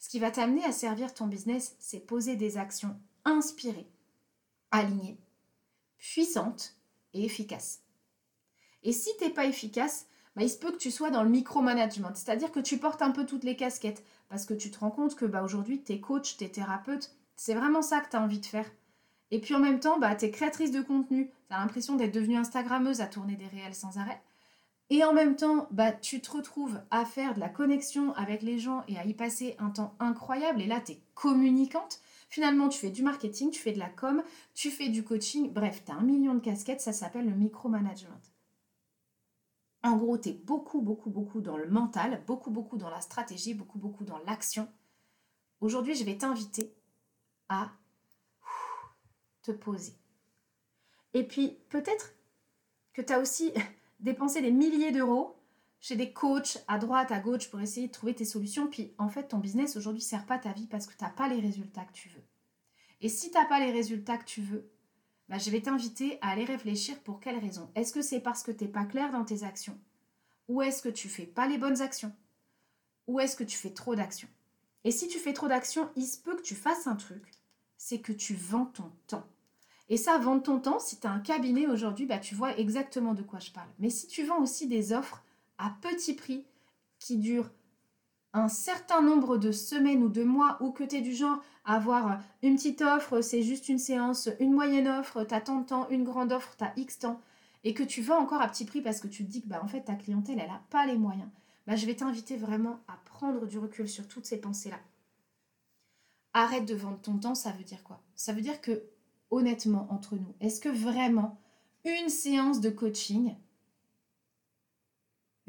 Ce 0.00 0.08
qui 0.08 0.18
va 0.18 0.32
t'amener 0.32 0.64
à 0.64 0.72
servir 0.72 1.14
ton 1.14 1.28
business, 1.28 1.76
c'est 1.78 2.00
poser 2.00 2.34
des 2.34 2.58
actions 2.58 2.98
inspirées, 3.24 3.88
alignées, 4.72 5.16
puissantes 5.98 6.76
et 7.14 7.24
efficaces. 7.24 7.82
Et 8.82 8.92
si 8.92 9.10
t'es 9.18 9.30
pas 9.30 9.46
efficace, 9.46 10.06
bah, 10.34 10.42
il 10.42 10.50
se 10.50 10.58
peut 10.58 10.72
que 10.72 10.78
tu 10.78 10.90
sois 10.90 11.10
dans 11.10 11.22
le 11.22 11.30
micromanagement, 11.30 12.14
c'est-à-dire 12.14 12.52
que 12.52 12.60
tu 12.60 12.78
portes 12.78 13.02
un 13.02 13.10
peu 13.10 13.26
toutes 13.26 13.44
les 13.44 13.56
casquettes, 13.56 14.04
parce 14.28 14.46
que 14.46 14.54
tu 14.54 14.70
te 14.70 14.78
rends 14.78 14.90
compte 14.90 15.14
que 15.14 15.26
bah, 15.26 15.42
aujourd'hui, 15.42 15.82
tu 15.82 15.92
es 15.92 16.00
coach, 16.00 16.36
tu 16.36 16.44
es 16.44 16.48
thérapeute, 16.48 17.14
c'est 17.36 17.54
vraiment 17.54 17.82
ça 17.82 18.00
que 18.00 18.10
tu 18.10 18.16
as 18.16 18.22
envie 18.22 18.40
de 18.40 18.46
faire. 18.46 18.70
Et 19.30 19.40
puis 19.40 19.54
en 19.54 19.60
même 19.60 19.80
temps, 19.80 19.98
bah, 19.98 20.14
tu 20.14 20.26
es 20.26 20.30
créatrice 20.30 20.72
de 20.72 20.82
contenu, 20.82 21.30
tu 21.48 21.54
as 21.54 21.58
l'impression 21.58 21.96
d'être 21.96 22.14
devenue 22.14 22.36
Instagrammeuse 22.36 23.00
à 23.00 23.06
tourner 23.06 23.36
des 23.36 23.46
réels 23.46 23.74
sans 23.74 23.98
arrêt. 23.98 24.20
Et 24.90 25.04
en 25.04 25.14
même 25.14 25.36
temps, 25.36 25.68
bah, 25.70 25.90
tu 25.90 26.20
te 26.20 26.30
retrouves 26.30 26.78
à 26.90 27.06
faire 27.06 27.34
de 27.34 27.40
la 27.40 27.48
connexion 27.48 28.12
avec 28.14 28.42
les 28.42 28.58
gens 28.58 28.84
et 28.88 28.98
à 28.98 29.06
y 29.06 29.14
passer 29.14 29.56
un 29.58 29.70
temps 29.70 29.94
incroyable. 30.00 30.60
Et 30.60 30.66
là, 30.66 30.80
tu 30.80 30.92
es 30.92 31.00
communicante. 31.14 32.00
Finalement, 32.32 32.70
tu 32.70 32.78
fais 32.78 32.88
du 32.88 33.02
marketing, 33.02 33.50
tu 33.50 33.60
fais 33.60 33.72
de 33.72 33.78
la 33.78 33.90
com, 33.90 34.24
tu 34.54 34.70
fais 34.70 34.88
du 34.88 35.04
coaching. 35.04 35.52
Bref, 35.52 35.82
tu 35.84 35.92
as 35.92 35.96
un 35.96 36.00
million 36.00 36.32
de 36.32 36.40
casquettes, 36.40 36.80
ça 36.80 36.94
s'appelle 36.94 37.28
le 37.28 37.36
micromanagement. 37.36 38.18
En 39.82 39.98
gros, 39.98 40.16
tu 40.16 40.30
es 40.30 40.32
beaucoup, 40.32 40.80
beaucoup, 40.80 41.10
beaucoup 41.10 41.42
dans 41.42 41.58
le 41.58 41.68
mental, 41.68 42.24
beaucoup, 42.26 42.50
beaucoup 42.50 42.78
dans 42.78 42.88
la 42.88 43.02
stratégie, 43.02 43.52
beaucoup, 43.52 43.78
beaucoup 43.78 44.04
dans 44.04 44.16
l'action. 44.20 44.66
Aujourd'hui, 45.60 45.94
je 45.94 46.04
vais 46.04 46.16
t'inviter 46.16 46.74
à 47.50 47.70
te 49.42 49.52
poser. 49.52 49.92
Et 51.12 51.28
puis, 51.28 51.58
peut-être 51.68 52.14
que 52.94 53.02
tu 53.02 53.12
as 53.12 53.18
aussi 53.18 53.52
dépensé 54.00 54.40
des 54.40 54.52
milliers 54.52 54.90
d'euros 54.90 55.36
chez 55.82 55.96
des 55.96 56.12
coachs 56.12 56.64
à 56.68 56.78
droite, 56.78 57.10
à 57.10 57.18
gauche 57.18 57.50
pour 57.50 57.60
essayer 57.60 57.88
de 57.88 57.92
trouver 57.92 58.14
tes 58.14 58.24
solutions. 58.24 58.68
Puis, 58.68 58.94
en 58.98 59.08
fait, 59.08 59.24
ton 59.24 59.38
business 59.38 59.76
aujourd'hui 59.76 60.00
ne 60.00 60.06
sert 60.06 60.24
pas 60.24 60.38
ta 60.38 60.52
vie 60.52 60.68
parce 60.68 60.86
que 60.86 60.96
tu 60.96 61.02
n'as 61.02 61.10
pas 61.10 61.28
les 61.28 61.40
résultats 61.40 61.84
que 61.84 61.92
tu 61.92 62.08
veux. 62.08 62.22
Et 63.00 63.08
si 63.08 63.32
tu 63.32 63.36
n'as 63.36 63.46
pas 63.46 63.58
les 63.58 63.72
résultats 63.72 64.16
que 64.16 64.24
tu 64.24 64.40
veux, 64.40 64.70
bah, 65.28 65.38
je 65.38 65.50
vais 65.50 65.60
t'inviter 65.60 66.18
à 66.22 66.30
aller 66.30 66.44
réfléchir 66.44 67.00
pour 67.00 67.18
quelles 67.18 67.38
raisons. 67.38 67.68
Est-ce 67.74 67.92
que 67.92 68.00
c'est 68.00 68.20
parce 68.20 68.44
que 68.44 68.52
tu 68.52 68.64
n'es 68.64 68.70
pas 68.70 68.84
clair 68.84 69.10
dans 69.10 69.24
tes 69.24 69.42
actions? 69.42 69.76
Ou 70.46 70.62
est-ce 70.62 70.82
que 70.82 70.88
tu 70.88 71.08
fais 71.08 71.26
pas 71.26 71.48
les 71.48 71.58
bonnes 71.58 71.82
actions? 71.82 72.14
Ou 73.08 73.18
est-ce 73.18 73.34
que 73.34 73.44
tu 73.44 73.58
fais 73.58 73.72
trop 73.72 73.96
d'actions? 73.96 74.28
Et 74.84 74.92
si 74.92 75.08
tu 75.08 75.18
fais 75.18 75.32
trop 75.32 75.48
d'actions, 75.48 75.90
il 75.96 76.06
se 76.06 76.18
peut 76.18 76.36
que 76.36 76.42
tu 76.42 76.54
fasses 76.54 76.86
un 76.86 76.96
truc, 76.96 77.24
c'est 77.76 78.00
que 78.00 78.12
tu 78.12 78.34
vends 78.34 78.66
ton 78.66 78.92
temps. 79.08 79.26
Et 79.88 79.96
ça, 79.96 80.16
vendre 80.18 80.44
ton 80.44 80.60
temps, 80.60 80.78
si 80.78 81.00
tu 81.00 81.08
as 81.08 81.10
un 81.10 81.20
cabinet 81.20 81.66
aujourd'hui, 81.66 82.06
bah, 82.06 82.18
tu 82.18 82.36
vois 82.36 82.56
exactement 82.56 83.14
de 83.14 83.22
quoi 83.22 83.40
je 83.40 83.50
parle. 83.50 83.68
Mais 83.80 83.90
si 83.90 84.06
tu 84.06 84.24
vends 84.24 84.40
aussi 84.40 84.68
des 84.68 84.92
offres 84.92 85.24
à 85.62 85.76
petit 85.80 86.14
prix 86.14 86.44
qui 86.98 87.18
durent 87.18 87.50
un 88.32 88.48
certain 88.48 89.02
nombre 89.02 89.36
de 89.36 89.52
semaines 89.52 90.02
ou 90.02 90.08
de 90.08 90.24
mois 90.24 90.56
ou 90.60 90.72
que 90.72 90.84
tu 90.84 90.96
es 90.96 91.00
du 91.00 91.14
genre 91.14 91.38
à 91.64 91.76
avoir 91.76 92.20
une 92.42 92.56
petite 92.56 92.82
offre, 92.82 93.20
c'est 93.20 93.42
juste 93.42 93.68
une 93.68 93.78
séance, 93.78 94.28
une 94.40 94.52
moyenne 94.52 94.88
offre, 94.88 95.24
tu 95.24 95.34
as 95.34 95.40
tant 95.40 95.60
de 95.60 95.66
temps, 95.66 95.88
une 95.90 96.04
grande 96.04 96.32
offre, 96.32 96.56
tu 96.56 96.64
X 96.80 96.98
temps, 96.98 97.20
et 97.62 97.74
que 97.74 97.82
tu 97.82 98.02
vends 98.02 98.18
encore 98.18 98.42
à 98.42 98.48
petit 98.48 98.64
prix 98.64 98.80
parce 98.80 99.00
que 99.00 99.06
tu 99.06 99.24
te 99.24 99.30
dis 99.30 99.42
que 99.42 99.48
bah, 99.48 99.60
en 99.62 99.68
fait 99.68 99.82
ta 99.82 99.94
clientèle, 99.94 100.40
elle 100.40 100.48
n'a 100.48 100.62
pas 100.70 100.86
les 100.86 100.96
moyens, 100.96 101.28
bah, 101.66 101.76
je 101.76 101.86
vais 101.86 101.94
t'inviter 101.94 102.36
vraiment 102.36 102.80
à 102.88 102.96
prendre 103.04 103.46
du 103.46 103.58
recul 103.58 103.88
sur 103.88 104.08
toutes 104.08 104.26
ces 104.26 104.40
pensées-là. 104.40 104.80
Arrête 106.32 106.64
de 106.64 106.74
vendre 106.74 107.00
ton 107.00 107.18
temps, 107.18 107.34
ça 107.34 107.52
veut 107.52 107.64
dire 107.64 107.84
quoi? 107.84 108.00
Ça 108.16 108.32
veut 108.32 108.40
dire 108.40 108.60
que, 108.60 108.82
honnêtement, 109.30 109.86
entre 109.90 110.16
nous, 110.16 110.34
est-ce 110.40 110.60
que 110.60 110.70
vraiment 110.70 111.38
une 111.84 112.08
séance 112.08 112.60
de 112.60 112.70
coaching, 112.70 113.36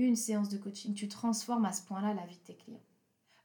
une 0.06 0.16
séance 0.16 0.50
de 0.50 0.58
coaching, 0.58 0.94
tu 0.94 1.08
transformes 1.08 1.66
à 1.66 1.74
ce 1.74 1.82
point-là 1.84 2.14
la 2.14 2.26
vie 2.26 2.38
de 2.38 2.44
tes 2.44 2.56
clients. 2.56 2.84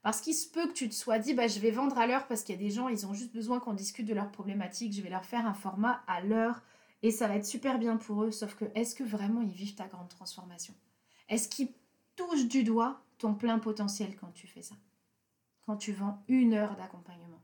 Parce 0.01 0.21
qu'il 0.21 0.33
se 0.33 0.49
peut 0.49 0.67
que 0.67 0.73
tu 0.73 0.87
te 0.87 0.95
sois 0.95 1.19
dit, 1.19 1.33
bah, 1.33 1.47
je 1.47 1.59
vais 1.59 1.71
vendre 1.71 1.97
à 1.97 2.07
l'heure 2.07 2.27
parce 2.27 2.43
qu'il 2.43 2.55
y 2.55 2.57
a 2.57 2.61
des 2.61 2.71
gens, 2.71 2.87
ils 2.87 3.05
ont 3.05 3.13
juste 3.13 3.33
besoin 3.33 3.59
qu'on 3.59 3.73
discute 3.73 4.07
de 4.07 4.13
leurs 4.13 4.31
problématiques, 4.31 4.93
je 4.93 5.01
vais 5.01 5.09
leur 5.09 5.25
faire 5.25 5.45
un 5.45 5.53
format 5.53 6.03
à 6.07 6.21
l'heure 6.21 6.63
et 7.01 7.11
ça 7.11 7.27
va 7.27 7.35
être 7.35 7.45
super 7.45 7.79
bien 7.79 7.97
pour 7.97 8.23
eux. 8.23 8.31
Sauf 8.31 8.55
que, 8.55 8.65
est-ce 8.75 8.95
que 8.95 9.03
vraiment 9.03 9.41
ils 9.41 9.51
vivent 9.51 9.75
ta 9.75 9.87
grande 9.87 10.09
transformation? 10.09 10.73
Est-ce 11.27 11.49
qu'ils 11.49 11.71
touchent 12.15 12.47
du 12.47 12.63
doigt 12.63 13.01
ton 13.17 13.33
plein 13.35 13.59
potentiel 13.59 14.15
quand 14.15 14.31
tu 14.33 14.47
fais 14.47 14.61
ça? 14.61 14.75
Quand 15.65 15.75
tu 15.75 15.91
vends 15.91 16.23
une 16.27 16.53
heure 16.53 16.75
d'accompagnement 16.77 17.41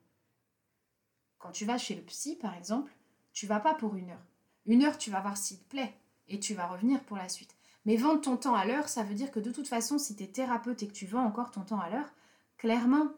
Quand 1.38 1.52
tu 1.52 1.66
vas 1.66 1.78
chez 1.78 1.96
le 1.96 2.02
psy, 2.04 2.36
par 2.36 2.56
exemple, 2.56 2.92
tu 3.34 3.48
vas 3.48 3.60
pas 3.60 3.76
pour 3.76 3.96
une 3.96 4.10
heure. 4.10 4.26
Une 4.66 4.84
heure, 4.84 4.98
tu 4.98 5.12
vas 5.12 5.20
voir 5.20 5.38
s'il 5.38 5.60
te 5.60 5.70
plaît 5.70 5.94
et 6.28 6.40
tu 6.40 6.54
vas 6.54 6.68
revenir 6.68 7.04
pour 7.04 7.18
la 7.18 7.30
suite. 7.30 7.56
Mais 7.86 7.98
vendre 7.98 8.22
ton 8.22 8.38
temps 8.38 8.56
à 8.56 8.66
l'heure, 8.66 8.90
ça 8.90 9.04
veut 9.04 9.14
dire 9.14 9.32
que 9.32 9.40
de 9.40 9.52
toute 9.52 9.68
façon, 9.68 9.98
si 9.98 10.16
tu 10.16 10.24
es 10.24 10.28
thérapeute 10.28 10.82
et 10.84 10.88
que 10.88 10.94
tu 10.94 11.06
vends 11.06 11.24
encore 11.24 11.52
ton 11.52 11.62
temps 11.62 11.80
à 11.80 11.90
l'heure, 11.90 12.14
clairement, 12.58 13.10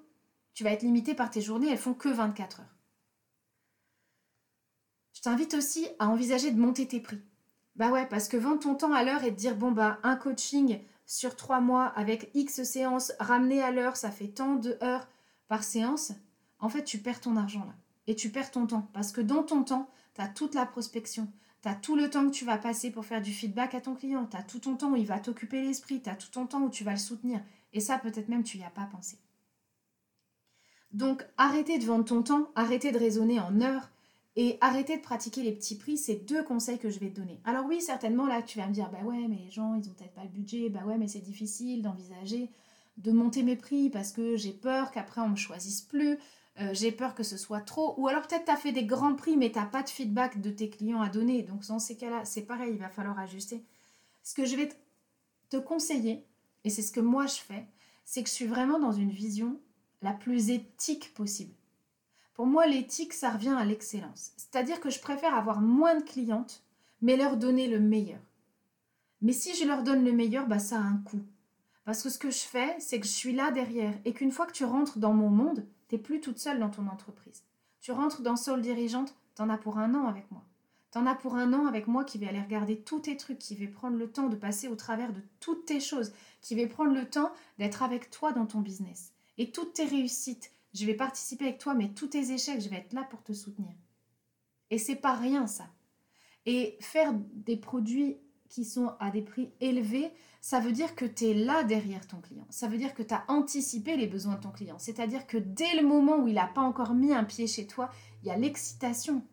tu 0.54 0.64
vas 0.64 0.72
être 0.72 0.82
limité 0.82 1.14
par 1.14 1.30
tes 1.30 1.42
journées, 1.42 1.70
elles 1.70 1.78
font 1.78 1.94
que 1.94 2.10
24 2.10 2.62
heures. 2.62 2.76
Je 5.14 5.22
t'invite 5.22 5.54
aussi 5.54 5.88
à 6.00 6.10
envisager 6.10 6.52
de 6.52 6.60
monter 6.60 6.88
tes 6.88 7.00
prix. 7.00 7.22
Bah 7.76 7.90
ouais, 7.92 8.06
parce 8.08 8.28
que 8.28 8.38
vendre 8.38 8.60
ton 8.60 8.76
temps 8.76 8.94
à 8.94 9.04
l'heure 9.04 9.24
et 9.24 9.34
te 9.34 9.40
dire, 9.40 9.56
bon 9.56 9.72
bah, 9.72 10.00
un 10.04 10.16
coaching 10.16 10.80
sur 11.06 11.36
trois 11.36 11.62
mois 11.62 11.86
avec 11.86 12.30
X 12.34 12.64
séances 12.64 13.14
ramené 13.20 13.62
à 13.64 13.72
l'heure, 13.72 13.96
ça 13.96 14.12
fait 14.12 14.28
tant 14.28 14.56
de 14.56 14.78
heures 14.84 15.08
par 15.48 15.64
séance, 15.64 16.12
en 16.60 16.70
fait, 16.70 16.84
tu 16.84 16.98
perds 16.98 17.22
ton 17.22 17.38
argent 17.38 17.66
là. 17.66 17.74
et 18.08 18.16
tu 18.16 18.30
perds 18.30 18.52
ton 18.52 18.68
temps. 18.68 18.90
Parce 18.94 19.12
que 19.12 19.22
dans 19.22 19.44
ton 19.44 19.64
temps, 19.64 19.90
tu 20.16 20.22
as 20.22 20.28
toute 20.28 20.56
la 20.56 20.66
prospection, 20.66 21.32
tu 21.62 21.70
as 21.70 21.76
tout 21.76 21.96
le 21.96 22.10
temps 22.10 22.28
que 22.28 22.34
tu 22.34 22.46
vas 22.46 22.58
passer 22.58 22.92
pour 22.92 23.06
faire 23.06 23.22
du 23.22 23.32
feedback 23.32 23.76
à 23.76 23.82
ton 23.82 23.96
client, 23.96 24.26
tu 24.26 24.38
as 24.38 24.44
tout 24.44 24.60
ton 24.60 24.76
temps 24.76 24.92
où 24.92 24.96
il 24.96 25.06
va 25.06 25.20
t'occuper 25.20 25.62
l'esprit, 25.62 26.02
tu 26.02 26.10
as 26.10 26.16
tout 26.16 26.30
ton 26.32 26.46
temps 26.46 26.62
où 26.62 26.70
tu 26.70 26.84
vas 26.84 26.92
le 26.92 26.98
soutenir. 26.98 27.42
Et 27.74 27.80
ça, 27.80 27.98
peut-être 27.98 28.30
même, 28.30 28.44
tu 28.44 28.58
n'y 28.58 28.64
as 28.64 28.70
pas 28.70 28.86
pensé. 28.92 29.18
Donc, 30.92 31.26
arrêtez 31.38 31.80
de 31.80 31.86
vendre 31.86 32.06
ton 32.06 32.24
temps, 32.24 32.50
arrêtez 32.56 32.92
de 32.92 32.98
raisonner 32.98 33.40
en 33.40 33.62
heures 33.62 33.90
et 34.36 34.58
arrêtez 34.62 34.98
de 34.98 35.02
pratiquer 35.02 35.44
les 35.44 35.52
petits 35.52 35.76
prix. 35.76 35.98
C'est 35.98 36.28
deux 36.28 36.44
conseils 36.44 36.80
que 36.80 36.90
je 36.90 37.00
vais 37.00 37.10
te 37.10 37.20
donner. 37.20 37.42
Alors 37.44 37.66
oui, 37.66 37.82
certainement, 37.82 38.26
là, 38.26 38.42
tu 38.42 38.58
vas 38.58 38.68
me 38.68 38.74
dire, 38.74 38.90
bah 38.90 39.04
ouais, 39.04 39.28
mais 39.28 39.38
les 39.38 39.52
gens, 39.52 39.76
ils 39.76 39.90
ont 39.90 39.94
peut-être 39.94 40.14
pas 40.14 40.24
le 40.24 40.30
budget, 40.30 40.70
bah 40.70 40.86
ouais, 40.86 40.98
mais 40.98 41.08
c'est 41.08 41.20
difficile 41.20 41.82
d'envisager 41.82 42.50
de 42.98 43.12
monter 43.12 43.44
mes 43.44 43.56
prix 43.56 43.90
parce 43.90 44.12
que 44.12 44.36
j'ai 44.36 44.52
peur 44.52 44.92
qu'après 44.92 45.22
on 45.22 45.30
me 45.30 45.36
choisisse 45.36 45.82
plus, 45.82 46.18
euh, 46.60 46.74
j'ai 46.74 46.92
peur 46.92 47.14
que 47.14 47.24
ce 47.24 47.38
soit 47.38 47.62
trop, 47.62 47.94
ou 47.98 48.08
alors 48.08 48.28
peut-être 48.28 48.46
tu 48.46 48.52
as 48.52 48.58
fait 48.58 48.72
des 48.72 48.86
grands 48.86 49.16
prix 49.16 49.38
mais 49.38 49.52
tu 49.52 49.60
n'as 49.60 49.66
pas 49.66 49.84
de 49.84 49.90
feedback 49.90 50.42
de 50.42 50.50
tes 50.50 50.70
clients 50.70 51.02
à 51.02 51.10
donner. 51.10 51.44
Donc 51.44 51.66
dans 51.68 51.80
ces 51.80 51.96
cas-là, 51.96 52.26
c'est 52.26 52.44
pareil, 52.44 52.74
il 52.74 52.80
va 52.80 52.90
falloir 52.90 53.20
ajuster. 53.20 53.64
Ce 54.24 54.34
que 54.34 54.46
je 54.46 54.56
vais 54.56 54.70
te 55.50 55.58
conseiller, 55.58 56.26
et 56.64 56.70
c'est 56.70 56.82
ce 56.82 56.92
que 56.92 57.00
moi 57.00 57.26
je 57.28 57.36
fais, 57.36 57.66
c'est 58.06 58.24
que 58.24 58.30
je 58.30 58.34
suis 58.34 58.48
vraiment 58.48 58.80
dans 58.80 58.92
une 58.92 59.12
vision 59.12 59.60
la 60.02 60.14
plus 60.14 60.50
éthique 60.50 61.14
possible. 61.14 61.54
Pour 62.34 62.46
moi, 62.46 62.68
l'éthique, 62.68 63.14
ça 63.14 63.32
revient 63.32 63.56
à 63.58 63.66
l'excellence. 63.66 64.32
C'est-à-dire 64.38 64.80
que 64.80 64.92
je 64.92 65.00
préfère 65.00 65.34
avoir 65.34 65.60
moins 65.60 65.96
de 65.96 66.04
clientes, 66.04 66.62
mais 67.02 67.18
leur 67.18 67.36
donner 67.36 67.68
le 67.68 67.80
meilleur. 67.80 68.20
Mais 69.22 69.34
si 69.34 69.56
je 69.56 69.66
leur 69.66 69.84
donne 69.84 70.06
le 70.06 70.12
meilleur, 70.12 70.48
bah, 70.48 70.60
ça 70.60 70.78
a 70.78 70.84
un 70.84 70.98
coût. 70.98 71.24
Parce 71.84 72.04
que 72.04 72.10
ce 72.10 72.20
que 72.20 72.30
je 72.30 72.40
fais, 72.40 72.76
c'est 72.80 73.00
que 73.00 73.08
je 73.08 73.12
suis 73.12 73.34
là 73.34 73.50
derrière 73.52 73.94
et 74.06 74.14
qu'une 74.14 74.32
fois 74.32 74.46
que 74.46 74.52
tu 74.52 74.66
rentres 74.66 75.00
dans 75.00 75.14
mon 75.14 75.30
monde, 75.30 75.66
tu 75.88 75.96
n'es 75.96 76.02
plus 76.02 76.22
toute 76.22 76.40
seule 76.40 76.60
dans 76.60 76.70
ton 76.70 76.88
entreprise. 76.88 77.44
Tu 77.80 77.92
rentres 77.92 78.22
dans 78.22 78.36
Soul 78.36 78.62
Dirigeante, 78.62 79.16
tu 79.36 79.42
en 79.42 79.50
as 79.50 79.58
pour 79.58 79.78
un 79.78 79.94
an 79.96 80.08
avec 80.08 80.30
moi. 80.32 80.44
Tu 80.92 80.98
en 80.98 81.06
as 81.06 81.16
pour 81.16 81.36
un 81.36 81.54
an 81.54 81.68
avec 81.68 81.88
moi 81.88 82.04
qui 82.04 82.18
vais 82.18 82.28
aller 82.28 82.42
regarder 82.42 82.80
tous 82.80 83.02
tes 83.02 83.18
trucs, 83.18 83.40
qui 83.40 83.56
vais 83.56 83.68
prendre 83.68 83.98
le 83.98 84.12
temps 84.12 84.30
de 84.30 84.36
passer 84.36 84.68
au 84.68 84.76
travers 84.76 85.14
de 85.14 85.22
toutes 85.40 85.66
tes 85.66 85.80
choses, 85.80 86.14
qui 86.42 86.56
vais 86.56 86.68
prendre 86.68 86.94
le 86.94 87.10
temps 87.10 87.32
d'être 87.60 87.84
avec 87.84 88.10
toi 88.10 88.32
dans 88.32 88.46
ton 88.46 88.62
business. 88.62 89.14
Et 89.38 89.52
toutes 89.52 89.74
tes 89.74 89.86
réussites, 89.86 90.52
je 90.74 90.86
vais 90.86 90.96
participer 90.96 91.46
avec 91.46 91.60
toi, 91.60 91.74
mais 91.74 91.90
tous 91.90 92.08
tes 92.08 92.32
échecs, 92.32 92.62
je 92.62 92.70
vais 92.70 92.78
être 92.78 92.94
là 92.94 93.04
pour 93.04 93.24
te 93.24 93.34
soutenir. 93.34 93.74
Et 94.70 94.78
c'est 94.78 94.96
pas 94.96 95.14
rien 95.14 95.48
ça. 95.48 95.68
Et 96.46 96.78
faire 96.82 97.14
des 97.14 97.58
produits 97.58 98.18
qui 98.50 98.66
sont 98.66 98.94
à 99.00 99.12
des 99.12 99.22
prix 99.22 99.52
élevés, 99.60 100.12
ça 100.42 100.60
veut 100.60 100.72
dire 100.72 100.96
que 100.96 101.06
tu 101.06 101.26
es 101.26 101.34
là 101.34 101.64
derrière 101.64 102.08
ton 102.08 102.22
client. 102.22 102.48
Ça 102.50 102.68
veut 102.68 102.78
dire 102.78 102.94
que 102.94 103.04
tu 103.04 103.14
as 103.14 103.26
anticipé 103.28 103.98
les 103.98 104.08
besoins 104.08 104.36
de 104.36 104.42
ton 104.42 104.52
client. 104.52 104.80
C'est-à-dire 104.80 105.28
que 105.28 105.38
dès 105.38 105.76
le 105.76 105.86
moment 105.86 106.18
où 106.18 106.28
il 106.28 106.36
n'a 106.36 106.48
pas 106.48 106.62
encore 106.62 106.94
mis 106.94 107.14
un 107.14 107.24
pied 107.24 107.48
chez 107.48 107.68
toi, 107.68 107.90
il 108.22 108.28
y 108.28 108.32
a 108.32 108.38
l'excitation. 108.38 109.24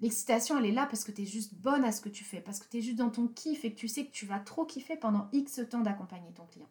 L'excitation, 0.00 0.58
elle 0.58 0.66
est 0.66 0.72
là 0.72 0.86
parce 0.86 1.04
que 1.04 1.12
tu 1.12 1.22
es 1.22 1.26
juste 1.26 1.54
bonne 1.54 1.84
à 1.84 1.92
ce 1.92 2.00
que 2.00 2.08
tu 2.08 2.24
fais, 2.24 2.40
parce 2.40 2.58
que 2.58 2.68
tu 2.68 2.78
es 2.78 2.80
juste 2.80 2.96
dans 2.96 3.10
ton 3.10 3.28
kiff 3.28 3.64
et 3.64 3.72
que 3.72 3.78
tu 3.78 3.88
sais 3.88 4.06
que 4.06 4.12
tu 4.12 4.24
vas 4.24 4.38
trop 4.38 4.64
kiffer 4.64 4.96
pendant 4.96 5.28
X 5.32 5.60
temps 5.68 5.80
d'accompagner 5.80 6.32
ton 6.32 6.46
client. 6.46 6.70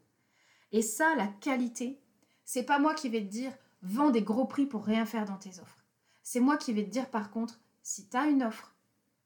Et 0.72 0.82
ça, 0.82 1.16
la 1.16 1.28
qualité, 1.28 2.00
c'est 2.44 2.63
pas 2.63 2.80
moi 2.80 2.94
qui 2.96 3.10
vais 3.10 3.22
te 3.22 3.30
dire 3.30 3.51
vends 3.82 4.10
des 4.10 4.22
gros 4.22 4.46
prix 4.46 4.66
pour 4.66 4.84
rien 4.84 5.06
faire 5.06 5.25
dans 5.25 5.38
tes 5.38 5.60
offres. 5.60 5.86
C'est 6.24 6.39
moi 6.39 6.58
qui 6.58 6.74
vais 6.74 6.84
te 6.84 6.89
dire 6.89 7.10
par 7.10 7.32
contre, 7.32 7.60
si 7.84 8.08
tu 8.08 8.18
as 8.18 8.28
une 8.28 8.44
offre, 8.44 8.75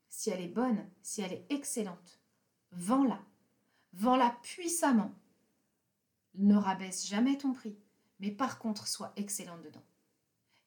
si 0.10 0.30
elle 0.30 0.42
est 0.42 0.48
bonne, 0.48 0.86
si 1.02 1.22
elle 1.22 1.34
est 1.34 1.46
excellente, 1.50 2.20
vends-la. 2.76 3.20
Vends-la 3.94 4.36
puissamment. 4.42 5.14
Ne 6.36 6.56
rabaisse 6.56 7.08
jamais 7.08 7.38
ton 7.38 7.54
prix, 7.54 7.78
mais 8.20 8.32
par 8.32 8.58
contre, 8.60 8.88
sois 8.88 9.14
excellente 9.16 9.62
dedans. 9.62 9.84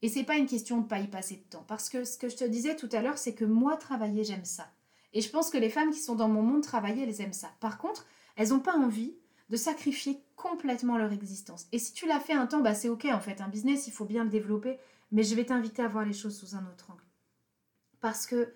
Et 0.02 0.08
c'est 0.08 0.24
pas 0.24 0.36
une 0.36 0.46
question 0.46 0.80
de 0.80 0.86
pas 0.86 1.00
y 1.00 1.08
passer 1.08 1.36
de 1.36 1.42
temps, 1.42 1.64
parce 1.66 1.88
que 1.88 2.04
ce 2.04 2.18
que 2.18 2.28
je 2.28 2.36
te 2.36 2.44
disais 2.44 2.76
tout 2.76 2.88
à 2.92 3.02
l'heure, 3.02 3.18
c'est 3.18 3.34
que 3.34 3.44
moi, 3.44 3.76
travailler, 3.76 4.24
j'aime 4.24 4.44
ça. 4.44 4.70
Et 5.12 5.20
je 5.20 5.30
pense 5.30 5.50
que 5.50 5.58
les 5.58 5.70
femmes 5.70 5.90
qui 5.90 6.00
sont 6.00 6.14
dans 6.14 6.28
mon 6.28 6.42
monde 6.42 6.62
travailler, 6.62 7.02
elles 7.02 7.20
aiment 7.20 7.32
ça. 7.32 7.50
Par 7.60 7.78
contre, 7.78 8.06
elles 8.36 8.50
n'ont 8.50 8.60
pas 8.60 8.76
envie 8.76 9.16
de 9.48 9.56
sacrifier 9.56 10.22
complètement 10.36 10.98
leur 10.98 11.12
existence. 11.12 11.66
Et 11.72 11.78
si 11.78 11.92
tu 11.92 12.06
l'as 12.06 12.20
fait 12.20 12.34
un 12.34 12.46
temps, 12.46 12.60
bah 12.60 12.74
c'est 12.74 12.88
ok 12.88 13.06
en 13.06 13.20
fait. 13.20 13.40
Un 13.40 13.48
business, 13.48 13.86
il 13.86 13.92
faut 13.92 14.04
bien 14.04 14.24
le 14.24 14.30
développer, 14.30 14.78
mais 15.12 15.22
je 15.22 15.34
vais 15.34 15.46
t'inviter 15.46 15.82
à 15.82 15.88
voir 15.88 16.04
les 16.04 16.12
choses 16.12 16.36
sous 16.38 16.54
un 16.54 16.66
autre 16.66 16.90
angle. 16.90 17.02
Parce 18.00 18.26
que 18.26 18.52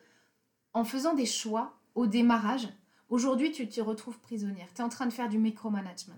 en 0.73 0.85
faisant 0.85 1.15
des 1.15 1.27
choix 1.27 1.79
au 1.95 2.07
démarrage, 2.07 2.69
Aujourd'hui, 3.11 3.51
tu 3.51 3.69
te 3.69 3.81
retrouves 3.81 4.21
prisonnière. 4.21 4.69
Tu 4.73 4.81
es 4.81 4.85
en 4.85 4.89
train 4.89 5.07
de 5.07 5.13
faire 5.13 5.29
du 5.29 5.37
micromanagement. 5.37 6.15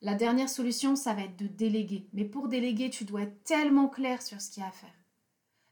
La 0.00 0.14
dernière 0.14 0.48
solution, 0.48 0.96
ça 0.96 1.12
va 1.12 1.22
être 1.22 1.36
de 1.36 1.46
déléguer. 1.46 2.08
Mais 2.14 2.24
pour 2.24 2.48
déléguer, 2.48 2.88
tu 2.88 3.04
dois 3.04 3.22
être 3.22 3.44
tellement 3.44 3.88
clair 3.88 4.22
sur 4.22 4.40
ce 4.40 4.50
qu'il 4.50 4.62
y 4.62 4.64
a 4.64 4.70
à 4.70 4.72
faire. 4.72 4.94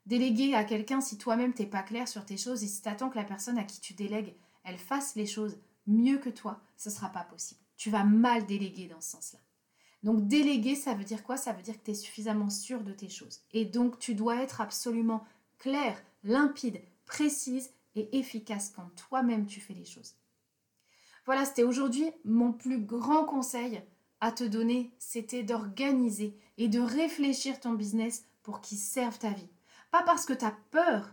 Déléguer 0.05 0.55
à 0.55 0.65
quelqu'un 0.65 1.01
si 1.01 1.17
toi-même 1.17 1.55
t'es 1.55 1.65
pas 1.65 1.83
clair 1.83 2.07
sur 2.07 2.27
tes 2.27 2.37
choses 2.37 2.63
et 2.63 2.67
si 2.67 2.83
tu 2.83 2.89
attends 2.89 3.09
que 3.09 3.17
la 3.17 3.25
personne 3.25 3.57
à 3.57 3.65
qui 3.65 3.81
tu 3.81 3.95
délègues, 3.95 4.35
elle 4.65 4.77
fasse 4.77 5.15
les 5.17 5.27
choses 5.27 5.57
mieux 5.87 6.19
que 6.19 6.29
toi, 6.29 6.61
ce 6.77 6.91
ne 6.91 6.95
sera 6.95 7.09
pas 7.09 7.25
possible. 7.25 7.61
Tu 7.79 7.89
vas 7.89 8.05
mal 8.05 8.45
déléguer 8.45 8.89
dans 8.89 9.01
ce 9.01 9.11
sens-là. 9.13 9.39
Donc 10.03 10.29
déléguer, 10.29 10.75
ça 10.75 10.93
veut 10.93 11.05
dire 11.05 11.23
quoi? 11.23 11.39
Ça 11.39 11.55
veut 11.55 11.63
dire 11.63 11.79
que 11.79 11.85
tu 11.85 11.93
es 11.93 11.95
suffisamment 11.95 12.51
sûr 12.51 12.83
de 12.83 12.93
tes 12.93 13.09
choses. 13.09 13.41
Et 13.53 13.65
donc 13.65 13.99
tu 13.99 14.15
dois 14.15 14.43
être 14.43 14.61
absolument 14.61 15.25
clair, 15.59 16.03
limpide, 16.25 16.83
précise 17.07 17.71
et 17.95 18.19
efficace 18.19 18.71
quand 18.77 18.91
toi-même 18.97 19.47
tu 19.47 19.61
fais 19.61 19.75
les 19.75 19.87
choses. 19.87 20.15
Voilà, 21.25 21.45
c'était 21.45 21.63
aujourd'hui 21.63 22.11
mon 22.25 22.53
plus 22.53 22.79
grand 22.79 23.25
conseil 23.25 23.81
à 24.21 24.33
te 24.33 24.45
donner, 24.45 24.93
c'était 24.99 25.43
d'organiser 25.43 26.37
et 26.59 26.69
de 26.69 26.81
réfléchir 26.81 27.61
ton 27.61 27.73
business 27.73 28.25
pour 28.43 28.61
qu'il 28.61 28.79
serve 28.79 29.19
ta 29.19 29.31
vie. 29.31 29.49
Pas 29.91 30.03
parce 30.03 30.27
que 30.27 30.33
tu 30.33 30.45
as 30.45 30.57
peur 30.71 31.13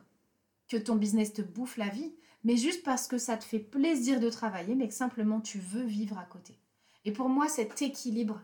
que 0.67 0.77
ton 0.77 0.95
business 0.95 1.33
te 1.33 1.41
bouffe 1.41 1.77
la 1.77 1.89
vie, 1.89 2.13
mais 2.43 2.57
juste 2.57 2.83
parce 2.83 3.07
que 3.07 3.17
ça 3.17 3.37
te 3.37 3.43
fait 3.43 3.59
plaisir 3.59 4.19
de 4.19 4.29
travailler, 4.29 4.75
mais 4.75 4.87
que 4.87 4.93
simplement 4.93 5.41
tu 5.41 5.59
veux 5.59 5.83
vivre 5.83 6.17
à 6.17 6.25
côté. 6.25 6.57
Et 7.05 7.11
pour 7.11 7.29
moi, 7.29 7.47
cet 7.47 7.81
équilibre, 7.81 8.41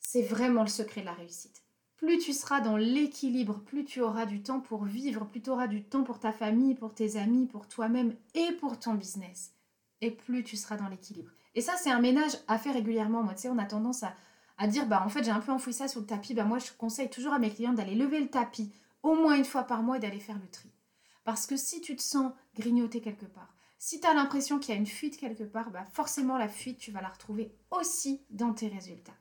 c'est 0.00 0.22
vraiment 0.22 0.62
le 0.62 0.68
secret 0.68 1.00
de 1.00 1.06
la 1.06 1.14
réussite. 1.14 1.62
Plus 1.96 2.18
tu 2.18 2.32
seras 2.32 2.60
dans 2.60 2.76
l'équilibre, 2.76 3.60
plus 3.60 3.84
tu 3.84 4.00
auras 4.00 4.26
du 4.26 4.42
temps 4.42 4.60
pour 4.60 4.84
vivre, 4.84 5.26
plus 5.26 5.42
tu 5.42 5.50
auras 5.50 5.66
du 5.66 5.82
temps 5.82 6.04
pour 6.04 6.20
ta 6.20 6.32
famille, 6.32 6.74
pour 6.74 6.94
tes 6.94 7.16
amis, 7.16 7.46
pour 7.46 7.66
toi-même 7.66 8.14
et 8.34 8.52
pour 8.52 8.78
ton 8.78 8.94
business 8.94 9.57
et 10.00 10.10
plus 10.10 10.44
tu 10.44 10.56
seras 10.56 10.76
dans 10.76 10.88
l'équilibre. 10.88 11.30
Et 11.54 11.60
ça, 11.60 11.74
c'est 11.76 11.90
un 11.90 12.00
ménage 12.00 12.32
à 12.46 12.58
faire 12.58 12.74
régulièrement. 12.74 13.22
Moi, 13.22 13.34
tu 13.34 13.42
sais, 13.42 13.48
on 13.48 13.58
a 13.58 13.64
tendance 13.64 14.04
à, 14.58 14.66
dire, 14.66 14.86
bah 14.86 15.02
en 15.04 15.08
fait, 15.08 15.24
j'ai 15.24 15.30
un 15.30 15.40
peu 15.40 15.52
enfoui 15.52 15.72
ça 15.72 15.88
sous 15.88 16.00
le 16.00 16.06
tapis. 16.06 16.34
Bah 16.34 16.44
moi, 16.44 16.58
je 16.58 16.70
conseille 16.72 17.10
toujours 17.10 17.32
à 17.32 17.38
mes 17.38 17.50
clients 17.50 17.72
d'aller 17.72 17.94
lever 17.94 18.20
le 18.20 18.28
tapis 18.28 18.72
au 19.02 19.14
moins 19.14 19.36
une 19.36 19.44
fois 19.44 19.64
par 19.64 19.82
mois 19.82 19.96
et 19.96 20.00
d'aller 20.00 20.20
faire 20.20 20.38
le 20.38 20.48
tri. 20.48 20.70
Parce 21.24 21.46
que 21.46 21.56
si 21.56 21.80
tu 21.80 21.96
te 21.96 22.02
sens 22.02 22.32
grignoter 22.56 23.00
quelque 23.00 23.26
part, 23.26 23.54
si 23.78 24.00
tu 24.00 24.06
as 24.06 24.14
l'impression 24.14 24.58
qu'il 24.58 24.74
y 24.74 24.76
a 24.76 24.80
une 24.80 24.86
fuite 24.86 25.18
quelque 25.18 25.44
part, 25.44 25.70
bah 25.70 25.84
forcément 25.92 26.36
la 26.36 26.48
fuite, 26.48 26.78
tu 26.78 26.90
vas 26.90 27.00
la 27.00 27.08
retrouver 27.08 27.52
aussi 27.70 28.22
dans 28.30 28.52
tes 28.52 28.68
résultats. 28.68 29.16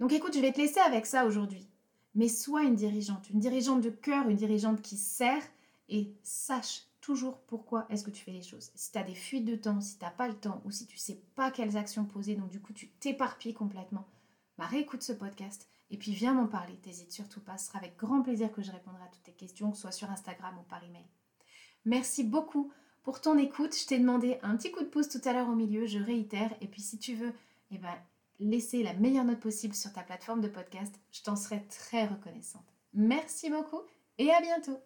Donc 0.00 0.12
écoute, 0.12 0.34
je 0.34 0.40
vais 0.40 0.52
te 0.52 0.58
laisser 0.58 0.80
avec 0.80 1.06
ça 1.06 1.24
aujourd'hui. 1.24 1.66
Mais 2.14 2.28
sois 2.28 2.62
une 2.62 2.74
dirigeante, 2.74 3.30
une 3.30 3.40
dirigeante 3.40 3.80
de 3.80 3.90
cœur, 3.90 4.28
une 4.28 4.36
dirigeante 4.36 4.82
qui 4.82 4.96
sert 4.96 5.42
et 5.88 6.12
sache 6.22 6.87
toujours 7.08 7.40
pourquoi 7.46 7.86
est-ce 7.88 8.04
que 8.04 8.10
tu 8.10 8.22
fais 8.22 8.32
les 8.32 8.42
choses. 8.42 8.70
Si 8.74 8.92
tu 8.92 8.98
as 8.98 9.02
des 9.02 9.14
fuites 9.14 9.46
de 9.46 9.56
temps, 9.56 9.80
si 9.80 9.96
tu 9.96 10.04
n'as 10.04 10.10
pas 10.10 10.28
le 10.28 10.34
temps 10.34 10.60
ou 10.66 10.70
si 10.70 10.86
tu 10.86 10.98
sais 10.98 11.22
pas 11.36 11.50
quelles 11.50 11.78
actions 11.78 12.04
poser, 12.04 12.34
donc 12.34 12.50
du 12.50 12.60
coup 12.60 12.74
tu 12.74 12.90
t'éparpilles 13.00 13.54
complètement, 13.54 14.06
bah 14.58 14.66
réécoute 14.66 15.02
ce 15.02 15.14
podcast 15.14 15.70
et 15.90 15.96
puis 15.96 16.12
viens 16.12 16.34
m'en 16.34 16.46
parler. 16.46 16.74
T'hésites 16.82 17.10
surtout 17.10 17.40
pas, 17.40 17.56
ce 17.56 17.68
sera 17.68 17.78
avec 17.78 17.96
grand 17.96 18.20
plaisir 18.20 18.52
que 18.52 18.60
je 18.60 18.70
répondrai 18.70 19.02
à 19.02 19.06
toutes 19.06 19.22
tes 19.22 19.32
questions, 19.32 19.72
soit 19.72 19.90
sur 19.90 20.10
Instagram 20.10 20.54
ou 20.58 20.62
par 20.64 20.84
email. 20.84 21.06
Merci 21.86 22.24
beaucoup 22.24 22.70
pour 23.04 23.22
ton 23.22 23.38
écoute. 23.38 23.74
Je 23.74 23.86
t'ai 23.86 23.98
demandé 23.98 24.38
un 24.42 24.54
petit 24.58 24.70
coup 24.70 24.82
de 24.82 24.90
pouce 24.90 25.08
tout 25.08 25.22
à 25.24 25.32
l'heure 25.32 25.48
au 25.48 25.54
milieu, 25.54 25.86
je 25.86 25.98
réitère. 25.98 26.54
Et 26.60 26.66
puis 26.66 26.82
si 26.82 26.98
tu 26.98 27.14
veux, 27.14 27.32
eh 27.70 27.78
ben, 27.78 27.96
laisser 28.38 28.82
la 28.82 28.92
meilleure 28.92 29.24
note 29.24 29.40
possible 29.40 29.74
sur 29.74 29.94
ta 29.94 30.02
plateforme 30.02 30.42
de 30.42 30.48
podcast, 30.48 30.94
je 31.10 31.22
t'en 31.22 31.36
serai 31.36 31.64
très 31.68 32.04
reconnaissante. 32.04 32.68
Merci 32.92 33.48
beaucoup 33.48 33.80
et 34.18 34.30
à 34.30 34.42
bientôt 34.42 34.78